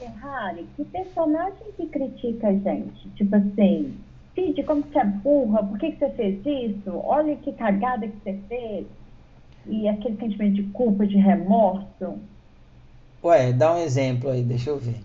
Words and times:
Ferrari, 0.00 0.66
que 0.74 0.84
personagem 0.86 1.72
que 1.76 1.86
critica 1.88 2.48
a 2.48 2.52
gente? 2.54 3.10
Tipo 3.10 3.36
assim, 3.36 3.94
Cid, 4.34 4.62
como 4.64 4.82
você 4.82 4.98
é 4.98 5.04
burra, 5.04 5.62
por 5.62 5.78
que, 5.78 5.92
que 5.92 5.98
você 5.98 6.10
fez 6.12 6.46
isso? 6.46 6.90
Olha 7.04 7.36
que 7.36 7.52
cagada 7.52 8.08
que 8.08 8.18
você 8.20 8.42
fez. 8.48 8.86
E 9.66 9.86
aquele 9.86 10.16
sentimento 10.16 10.54
de 10.54 10.62
culpa, 10.72 11.06
de 11.06 11.16
remorso. 11.16 12.18
Ué, 13.22 13.52
dá 13.52 13.74
um 13.74 13.78
exemplo 13.78 14.30
aí, 14.30 14.42
deixa 14.42 14.70
eu 14.70 14.78
ver. 14.78 14.96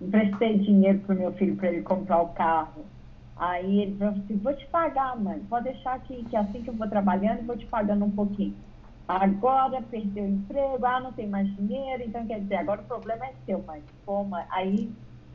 Emprestei 0.00 0.58
dinheiro 0.58 0.98
pro 1.00 1.14
meu 1.14 1.32
filho 1.34 1.56
para 1.56 1.68
ele 1.68 1.82
comprar 1.82 2.20
o 2.20 2.28
carro. 2.30 2.84
Aí 3.36 3.82
ele 3.82 3.96
falou 3.96 4.14
assim, 4.14 4.36
vou 4.36 4.54
te 4.54 4.66
pagar, 4.66 5.18
mãe. 5.20 5.38
Pode 5.48 5.64
deixar 5.64 5.94
aqui, 5.94 6.24
que 6.24 6.36
assim 6.36 6.62
que 6.62 6.70
eu 6.70 6.74
vou 6.74 6.88
trabalhando, 6.88 7.46
vou 7.46 7.56
te 7.56 7.66
pagando 7.66 8.04
um 8.04 8.10
pouquinho. 8.10 8.56
Agora 9.06 9.82
perdeu 9.90 10.24
o 10.24 10.28
emprego, 10.28 10.86
ah, 10.86 11.00
não 11.00 11.12
tem 11.12 11.28
mais 11.28 11.46
dinheiro, 11.56 12.02
então 12.06 12.26
quer 12.26 12.40
dizer, 12.40 12.56
agora 12.56 12.80
o 12.80 12.84
problema 12.84 13.26
é 13.26 13.32
seu. 13.44 13.62
Pô, 14.06 14.24
mãe. 14.24 14.44
Aí 14.50 14.90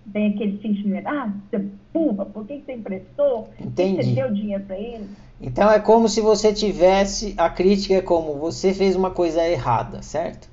vem 0.08 0.34
aquele 0.34 0.60
sentimento, 0.60 1.08
ah, 1.08 1.32
você 1.50 1.66
burra, 1.94 2.26
por 2.26 2.46
que, 2.48 2.60
que 2.60 2.66
você 2.66 2.74
emprestou? 2.74 3.50
Entendi. 3.60 4.04
Você 4.04 4.16
deu 4.16 4.34
dinheiro 4.34 4.64
para 4.64 4.78
ele? 4.78 5.10
Então 5.40 5.70
é 5.70 5.80
como 5.80 6.10
se 6.10 6.20
você 6.20 6.52
tivesse. 6.52 7.34
A 7.38 7.50
crítica 7.50 7.96
é 7.96 8.02
como 8.02 8.36
você 8.36 8.74
fez 8.74 8.96
uma 8.96 9.12
coisa 9.12 9.48
errada, 9.48 10.02
certo? 10.02 10.50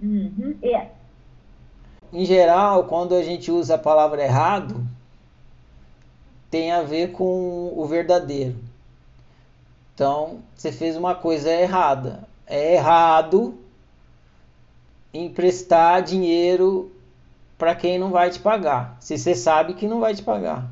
Uhum. 0.00 0.54
É. 0.62 0.86
Em 2.12 2.24
geral, 2.24 2.84
quando 2.84 3.14
a 3.14 3.22
gente 3.22 3.50
usa 3.50 3.74
a 3.74 3.78
palavra 3.78 4.22
errado, 4.22 4.86
tem 6.50 6.70
a 6.70 6.82
ver 6.82 7.12
com 7.12 7.72
o 7.74 7.84
verdadeiro. 7.86 8.56
Então, 9.94 10.40
você 10.54 10.72
fez 10.72 10.96
uma 10.96 11.14
coisa 11.14 11.50
errada. 11.50 12.26
É 12.46 12.74
errado 12.74 13.58
emprestar 15.12 16.02
dinheiro 16.02 16.90
para 17.58 17.74
quem 17.74 17.98
não 17.98 18.10
vai 18.10 18.30
te 18.30 18.40
pagar, 18.40 18.96
se 18.98 19.16
você 19.16 19.34
sabe 19.34 19.74
que 19.74 19.86
não 19.86 20.00
vai 20.00 20.14
te 20.14 20.22
pagar. 20.22 20.66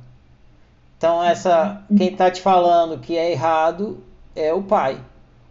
Então, 0.96 1.22
essa 1.22 1.82
quem 1.96 2.12
está 2.12 2.30
te 2.30 2.42
falando 2.42 2.98
que 2.98 3.16
é 3.16 3.30
errado 3.30 4.02
é 4.34 4.52
o 4.52 4.62
pai. 4.62 5.00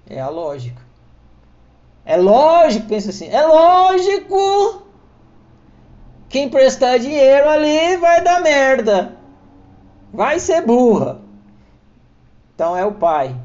É 0.09 0.19
a 0.19 0.29
lógica. 0.29 0.81
É 2.05 2.17
lógico, 2.17 2.87
pensa 2.87 3.11
assim, 3.11 3.29
é 3.29 3.45
lógico 3.45 4.83
que 6.27 6.39
emprestar 6.39 6.99
dinheiro 6.99 7.49
ali 7.49 7.97
vai 7.97 8.23
dar 8.23 8.41
merda. 8.41 9.15
Vai 10.11 10.39
ser 10.39 10.61
burra. 10.65 11.21
Então 12.53 12.75
é 12.75 12.85
o 12.85 12.93
pai. 12.93 13.35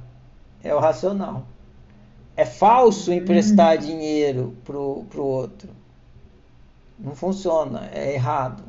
É 0.64 0.74
o 0.74 0.80
racional. 0.80 1.46
É 2.36 2.44
falso 2.44 3.12
emprestar 3.12 3.78
dinheiro 3.78 4.56
pro, 4.64 5.04
pro 5.10 5.22
outro. 5.22 5.68
Não 6.98 7.14
funciona, 7.14 7.88
é 7.92 8.14
errado. 8.14 8.62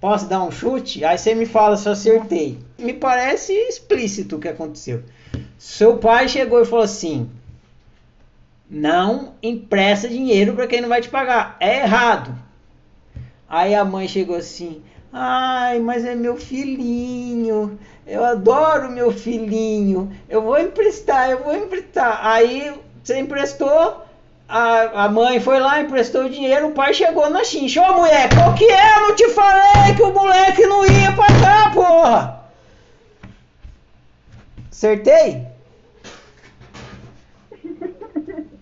Posso 0.00 0.26
dar 0.26 0.42
um 0.42 0.50
chute? 0.50 1.04
Aí 1.04 1.16
você 1.16 1.34
me 1.34 1.46
fala 1.46 1.76
se 1.76 1.88
eu 1.88 1.92
acertei. 1.92 2.58
Me 2.76 2.92
parece 2.92 3.52
explícito 3.52 4.36
o 4.36 4.40
que 4.40 4.48
aconteceu. 4.48 5.04
Seu 5.56 5.98
pai 5.98 6.28
chegou 6.28 6.60
e 6.60 6.64
falou 6.64 6.84
assim: 6.84 7.30
Não 8.68 9.34
empresta 9.40 10.08
dinheiro 10.08 10.54
para 10.54 10.66
quem 10.66 10.80
não 10.80 10.88
vai 10.88 11.00
te 11.00 11.08
pagar. 11.08 11.56
É 11.60 11.82
errado. 11.82 12.36
Aí 13.48 13.74
a 13.74 13.84
mãe 13.84 14.08
chegou 14.08 14.34
assim: 14.34 14.82
Ai, 15.12 15.78
mas 15.78 16.04
é 16.06 16.14
meu 16.14 16.36
filhinho. 16.38 17.78
Eu 18.06 18.24
adoro 18.24 18.90
meu 18.90 19.12
filhinho. 19.12 20.10
Eu 20.28 20.40
vou 20.42 20.58
emprestar, 20.58 21.30
eu 21.30 21.44
vou 21.44 21.54
emprestar. 21.54 22.26
Aí 22.26 22.72
você 23.04 23.18
emprestou, 23.18 24.02
a, 24.48 25.04
a 25.04 25.08
mãe 25.10 25.38
foi 25.38 25.60
lá, 25.60 25.80
emprestou 25.80 26.24
o 26.24 26.30
dinheiro, 26.30 26.68
o 26.68 26.72
pai 26.72 26.94
chegou 26.94 27.28
na 27.28 27.44
chincha. 27.44 27.82
Ô 27.82 27.98
mulher, 27.98 28.30
qual 28.34 28.54
que 28.54 28.64
é? 28.64 28.96
Eu 28.96 29.00
não 29.08 29.14
te 29.14 29.28
falei 29.28 29.94
que 29.94 30.02
o 30.02 30.14
moleque 30.14 30.66
não 30.66 30.86
ia 30.86 31.12
pagar, 31.12 31.74
porra! 31.74 32.40
Acertei? 34.70 35.46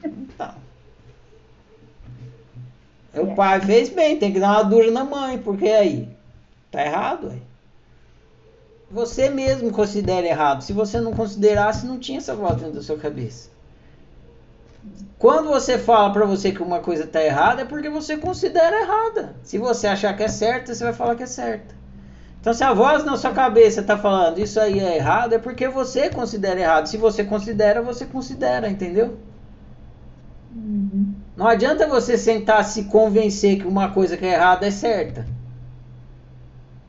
Então. 0.02 0.54
O 3.12 3.34
pai 3.34 3.60
fez 3.60 3.88
bem, 3.88 4.16
tem 4.16 4.32
que 4.32 4.38
dar 4.38 4.52
uma 4.52 4.62
dura 4.62 4.88
na 4.92 5.02
mãe, 5.02 5.36
porque 5.36 5.66
aí 5.66 6.08
tá 6.70 6.84
errado, 6.84 7.30
aí. 7.30 7.42
Você 8.90 9.30
mesmo 9.30 9.70
considera 9.70 10.26
errado. 10.26 10.62
Se 10.62 10.72
você 10.72 11.00
não 11.00 11.12
considerasse, 11.12 11.86
não 11.86 11.98
tinha 11.98 12.18
essa 12.18 12.34
voz 12.34 12.56
dentro 12.56 12.74
da 12.74 12.82
sua 12.82 12.98
cabeça. 12.98 13.48
Quando 15.18 15.48
você 15.48 15.78
fala 15.78 16.12
para 16.12 16.24
você 16.24 16.50
que 16.50 16.62
uma 16.62 16.80
coisa 16.80 17.04
está 17.04 17.22
errada, 17.22 17.62
é 17.62 17.64
porque 17.64 17.88
você 17.88 18.16
considera 18.16 18.80
errada. 18.80 19.36
Se 19.42 19.58
você 19.58 19.86
achar 19.86 20.16
que 20.16 20.22
é 20.22 20.28
certa, 20.28 20.74
você 20.74 20.82
vai 20.82 20.92
falar 20.92 21.14
que 21.14 21.22
é 21.22 21.26
certa. 21.26 21.74
Então, 22.40 22.54
se 22.54 22.64
a 22.64 22.72
voz 22.72 23.04
na 23.04 23.18
sua 23.18 23.32
cabeça 23.32 23.82
está 23.82 23.98
falando 23.98 24.38
isso 24.38 24.58
aí 24.58 24.80
é 24.80 24.96
errado, 24.96 25.34
é 25.34 25.38
porque 25.38 25.68
você 25.68 26.08
considera 26.08 26.58
errado. 26.58 26.86
Se 26.86 26.96
você 26.96 27.22
considera, 27.22 27.82
você 27.82 28.06
considera, 28.06 28.68
entendeu? 28.68 29.18
Uhum. 30.56 31.14
Não 31.36 31.46
adianta 31.46 31.86
você 31.86 32.16
sentar 32.16 32.64
se 32.64 32.84
convencer 32.84 33.58
que 33.58 33.66
uma 33.66 33.90
coisa 33.90 34.16
que 34.16 34.24
é 34.24 34.32
errada 34.32 34.66
é 34.66 34.70
certa. 34.70 35.26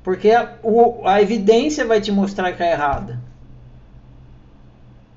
Porque 0.04 0.32
a, 0.32 0.54
o, 0.64 1.08
a 1.08 1.22
evidência 1.22 1.86
vai 1.86 2.02
te 2.02 2.12
mostrar 2.12 2.54
que 2.54 2.64
é 2.64 2.72
errada 2.72 3.20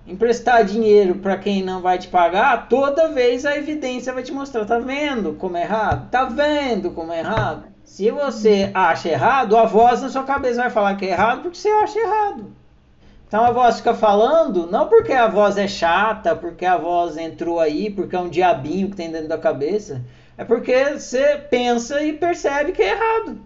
emprestar 0.06 0.65
dinheiro 0.65 1.17
para 1.17 1.37
quem 1.37 1.62
não 1.62 1.81
vai 1.81 1.99
te 1.99 2.09
pagar, 2.09 2.69
toda 2.69 3.09
vez 3.09 3.47
a 3.47 3.56
evidência 3.56 4.12
vai 4.12 4.22
te 4.22 4.33
mostrar, 4.33 4.65
tá 4.67 4.78
vendo 4.78 5.34
como 5.34 5.56
é 5.56 5.62
errado? 5.62 6.11
Tá 6.11 6.25
vendo 6.25 6.91
como 6.91 7.12
é 7.12 7.21
errado? 7.21 7.65
Se 7.84 8.11
você 8.11 8.71
acha 8.75 9.09
errado, 9.09 9.56
a 9.56 9.65
voz 9.65 10.03
na 10.03 10.09
sua 10.09 10.25
cabeça 10.25 10.62
vai 10.62 10.71
falar 10.71 10.97
que 10.97 11.06
é 11.06 11.11
errado 11.11 11.43
porque 11.43 11.56
você 11.56 11.69
acha 11.69 11.99
errado. 11.99 12.53
Então 13.27 13.45
a 13.45 13.51
voz 13.51 13.78
fica 13.78 13.95
falando, 13.95 14.71
não 14.71 14.89
porque 14.89 15.12
a 15.12 15.27
voz 15.27 15.56
é 15.56 15.66
chata, 15.66 16.37
porque 16.37 16.66
a 16.66 16.77
voz 16.77 17.16
entrou 17.16 17.59
aí, 17.59 17.91
porque 17.91 18.15
é 18.15 18.19
um 18.19 18.28
diabinho 18.28 18.91
que 18.91 18.97
tem 18.97 19.11
dentro 19.11 19.28
da 19.28 19.39
cabeça, 19.39 20.03
é 20.37 20.45
porque 20.45 20.99
você 20.99 21.37
pensa 21.51 22.03
e 22.03 22.12
percebe 22.12 22.72
que 22.72 22.83
é 22.83 22.93
errado. 22.93 23.39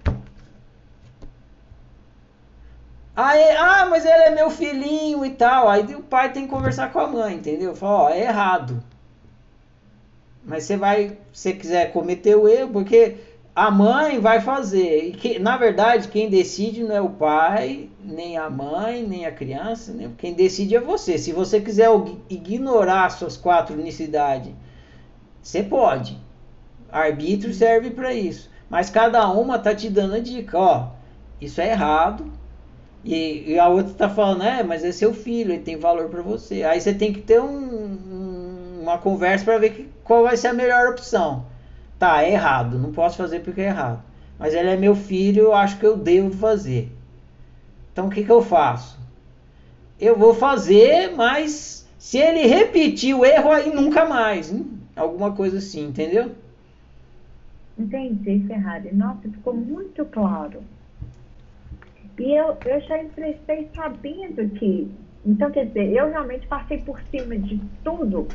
Aí, 3.19 3.51
ah, 3.51 3.85
mas 3.91 4.05
ele 4.05 4.23
é 4.23 4.31
meu 4.31 4.49
filhinho 4.49 5.27
e 5.27 5.31
tal. 5.31 5.69
Aí 5.69 5.83
o 5.93 6.03
pai 6.03 6.33
tem 6.33 6.45
que 6.45 6.51
conversar 6.51 6.93
com 6.93 7.01
a 7.01 7.09
mãe, 7.09 7.35
entendeu? 7.35 7.75
Fala, 7.75 8.03
ó, 8.05 8.11
é 8.11 8.21
errado. 8.21 8.81
Mas 10.45 10.63
você 10.63 10.77
vai, 10.77 11.19
se 11.33 11.53
quiser 11.53 11.93
cometer 11.93 12.37
o 12.37 12.47
erro, 12.47 12.71
porque 12.71 13.17
a 13.57 13.73
mãe 13.73 14.21
vai 14.21 14.41
fazer. 14.41 15.09
E 15.09 15.11
que, 15.11 15.41
na 15.41 15.57
verdade, 15.57 16.07
quem 16.07 16.31
decide 16.31 16.85
não 16.85 16.95
é 16.95 17.01
o 17.01 17.11
pai, 17.11 17.91
nem 18.05 18.37
a 18.37 18.49
mãe, 18.49 19.03
nem 19.03 19.27
a 19.27 19.33
criança. 19.33 19.93
Nem, 19.93 20.13
quem 20.13 20.33
decide 20.33 20.77
é 20.77 20.81
você. 20.81 21.19
Se 21.19 21.33
você 21.33 21.61
quiser 21.61 21.91
ignorar 22.31 23.11
suas 23.11 23.37
quatro 23.37 23.75
unicidades, 23.75 24.53
você 25.43 25.61
pode. 25.61 26.17
Arbítrio 26.89 27.53
serve 27.53 27.91
para 27.91 28.15
isso. 28.15 28.49
Mas 28.71 28.91
cada 28.91 29.29
uma 29.29 29.59
tá 29.59 29.75
te 29.75 29.91
dando 29.91 30.15
a 30.15 30.21
dica, 30.21 30.57
ó. 30.57 30.91
Isso 31.41 31.61
é 31.61 31.71
errado 31.71 32.39
e, 33.05 33.53
e 33.53 33.59
a 33.59 33.69
outra 33.69 33.93
está 33.93 34.09
falando, 34.09 34.43
é, 34.43 34.63
mas 34.63 34.85
é 34.85 34.93
seu 34.93 35.15
filho, 35.15 35.53
ele 35.53 35.63
tem 35.63 35.77
valor 35.77 36.09
para 36.09 36.23
você. 36.23 36.63
Aí 36.63 36.81
você 36.81 36.93
tem 36.93 37.13
que 37.13 37.21
ter 37.21 37.41
um, 37.41 37.47
um, 37.47 38.81
uma 38.83 38.99
conversa 38.99 39.45
para 39.45 39.59
ver 39.59 39.71
que, 39.71 39.89
qual 40.05 40.25
vai 40.25 40.37
ser 40.37 40.49
a 40.49 40.53
melhor 40.53 40.89
opção. 40.89 41.47
Tá, 41.99 42.23
é 42.23 42.33
errado, 42.33 42.79
não 42.79 42.93
posso 42.93 43.17
fazer 43.17 43.41
porque 43.41 43.61
é 43.61 43.67
errado. 43.67 44.03
Mas 44.39 44.55
ele 44.55 44.69
é 44.69 44.77
meu 44.77 44.95
filho, 44.95 45.45
eu 45.45 45.55
acho 45.55 45.79
que 45.79 45.87
eu 45.87 45.97
devo 45.97 46.31
fazer. 46.31 46.93
Então 47.93 48.07
o 48.07 48.11
que, 48.11 48.25
que 48.25 48.31
eu 48.31 48.43
faço? 48.43 48.99
Eu 50.01 50.17
vou 50.17 50.33
fazer, 50.33 51.13
mas 51.17 51.89
se 51.99 52.19
ele 52.19 52.47
repetir 52.47 53.15
o 53.15 53.25
erro, 53.25 53.51
aí 53.51 53.75
nunca 53.75 54.05
mais. 54.05 54.53
Hein? 54.53 54.71
Alguma 54.95 55.33
coisa 55.33 55.59
assim, 55.59 55.87
entendeu? 55.87 56.33
Entendi, 57.77 58.45
Ferrari. 58.47 58.95
Nossa, 58.95 59.23
ficou 59.23 59.55
muito 59.55 60.05
claro. 60.05 60.63
E 62.19 62.33
eu, 62.33 62.57
eu 62.65 62.81
já 62.81 63.03
emprestei 63.03 63.71
sabendo 63.75 64.49
que. 64.51 64.91
Então, 65.25 65.51
quer 65.51 65.67
dizer, 65.67 65.93
eu 65.93 66.11
realmente 66.11 66.47
passei 66.47 66.79
por 66.79 67.01
cima 67.11 67.37
de 67.37 67.61
tudo. 67.85 68.27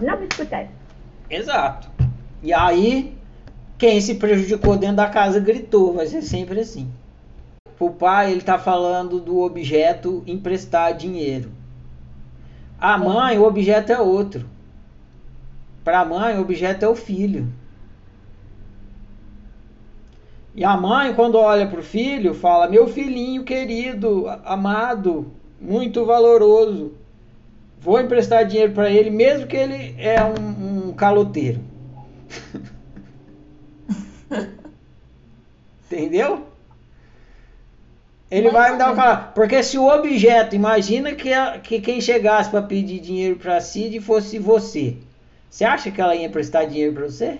Não 0.00 0.18
me 0.18 0.26
escutei. 0.26 0.68
Exato. 1.28 1.90
E 2.42 2.52
aí, 2.52 3.16
quem 3.78 4.00
se 4.00 4.16
prejudicou 4.16 4.76
dentro 4.76 4.96
da 4.96 5.08
casa 5.08 5.40
gritou. 5.40 5.94
Vai 5.94 6.06
ser 6.06 6.22
sempre 6.22 6.60
assim. 6.60 6.90
O 7.78 7.90
pai, 7.90 8.30
ele 8.30 8.42
tá 8.42 8.58
falando 8.58 9.18
do 9.18 9.40
objeto 9.40 10.22
emprestar 10.26 10.94
dinheiro. 10.94 11.50
A 12.78 12.98
mãe, 12.98 13.38
o 13.38 13.44
objeto 13.44 13.90
é 13.90 13.98
outro. 13.98 14.46
Para 15.82 16.00
a 16.00 16.04
mãe, 16.04 16.36
o 16.36 16.42
objeto 16.42 16.84
é 16.84 16.88
o 16.88 16.94
filho. 16.94 17.50
E 20.54 20.64
a 20.64 20.76
mãe, 20.76 21.14
quando 21.14 21.36
olha 21.36 21.66
para 21.66 21.80
o 21.80 21.82
filho, 21.82 22.34
fala: 22.34 22.68
Meu 22.68 22.88
filhinho 22.88 23.44
querido, 23.44 24.26
amado, 24.44 25.32
muito 25.60 26.04
valoroso, 26.04 26.94
vou 27.78 28.00
emprestar 28.00 28.44
dinheiro 28.46 28.72
para 28.72 28.90
ele, 28.90 29.10
mesmo 29.10 29.46
que 29.46 29.56
ele 29.56 29.94
é 29.98 30.16
um, 30.24 30.88
um 30.88 30.92
caloteiro. 30.92 31.60
Entendeu? 35.90 36.46
Ele 38.30 38.48
vai 38.50 38.72
me 38.72 38.78
dar 38.78 38.92
um. 38.92 39.32
Porque 39.34 39.62
se 39.62 39.76
o 39.76 39.88
objeto, 39.88 40.54
imagina 40.54 41.14
que, 41.14 41.32
a, 41.32 41.58
que 41.58 41.80
quem 41.80 42.00
chegasse 42.00 42.48
para 42.48 42.62
pedir 42.62 43.00
dinheiro 43.00 43.36
para 43.36 43.60
Cid 43.60 44.00
fosse 44.00 44.38
você. 44.38 44.96
Você 45.50 45.64
acha 45.64 45.90
que 45.90 46.00
ela 46.00 46.14
ia 46.14 46.26
emprestar 46.26 46.66
dinheiro 46.66 46.94
para 46.94 47.06
você? 47.06 47.38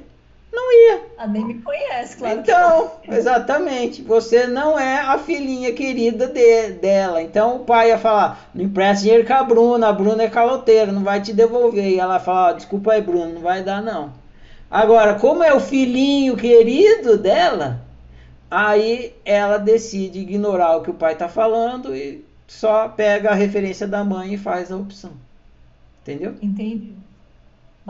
Não 0.52 0.72
ia. 0.72 0.99
A 1.20 1.26
nem 1.26 1.44
me 1.44 1.60
conhece, 1.60 2.16
claro. 2.16 2.40
Então, 2.40 2.92
exatamente. 3.06 4.00
Você 4.00 4.46
não 4.46 4.78
é 4.78 5.00
a 5.00 5.18
filhinha 5.18 5.70
querida 5.74 6.26
de, 6.26 6.70
dela. 6.72 7.20
Então 7.20 7.56
o 7.56 7.58
pai 7.66 7.90
ia 7.90 7.98
falar: 7.98 8.48
não 8.54 8.64
empresta 8.64 9.02
dinheiro 9.02 9.26
com 9.26 9.34
a 9.34 9.44
Bruna, 9.44 9.88
a 9.88 9.92
Bruna 9.92 10.22
é 10.22 10.30
caloteira, 10.30 10.90
não 10.90 11.04
vai 11.04 11.20
te 11.20 11.34
devolver. 11.34 11.90
E 11.90 12.00
ela 12.00 12.18
fala: 12.18 12.54
desculpa 12.54 12.92
aí, 12.92 13.02
Bruno, 13.02 13.34
não 13.34 13.42
vai 13.42 13.62
dar 13.62 13.82
não. 13.82 14.14
Agora, 14.70 15.16
como 15.16 15.42
é 15.44 15.52
o 15.52 15.60
filhinho 15.60 16.38
querido 16.38 17.18
dela, 17.18 17.82
aí 18.50 19.12
ela 19.22 19.58
decide 19.58 20.20
ignorar 20.20 20.78
o 20.78 20.82
que 20.82 20.90
o 20.90 20.94
pai 20.94 21.12
está 21.12 21.28
falando 21.28 21.94
e 21.94 22.24
só 22.48 22.88
pega 22.88 23.28
a 23.28 23.34
referência 23.34 23.86
da 23.86 24.02
mãe 24.02 24.32
e 24.32 24.38
faz 24.38 24.72
a 24.72 24.76
opção. 24.78 25.12
Entendeu? 26.00 26.34
Entendi. 26.40 26.94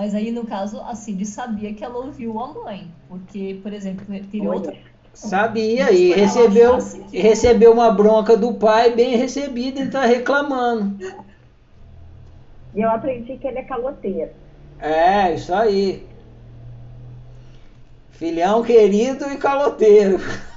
Mas 0.01 0.15
aí, 0.15 0.31
no 0.31 0.47
caso, 0.47 0.81
a 0.81 0.95
Cid 0.95 1.27
sabia 1.27 1.75
que 1.75 1.85
ela 1.85 1.99
ouviu 1.99 2.41
a 2.41 2.47
mãe. 2.55 2.89
Porque, 3.07 3.61
por 3.63 3.71
exemplo, 3.71 4.07
teria 4.31 4.49
Olha. 4.49 4.59
outra. 4.59 4.77
Sabia 5.13 5.93
e 5.93 6.11
recebeu, 6.15 6.79
e 7.13 7.21
recebeu 7.21 7.71
uma 7.71 7.91
bronca 7.91 8.35
do 8.35 8.55
pai 8.55 8.95
bem 8.95 9.15
recebida 9.17 9.83
e 9.83 9.91
tá 9.91 10.07
reclamando. 10.07 10.97
E 12.75 12.81
eu 12.81 12.89
aprendi 12.89 13.37
que 13.37 13.47
ele 13.47 13.59
é 13.59 13.63
caloteiro. 13.63 14.31
É, 14.79 15.35
isso 15.35 15.53
aí. 15.53 16.09
Filhão 18.13 18.63
querido 18.63 19.31
e 19.31 19.37
caloteiro. 19.37 20.19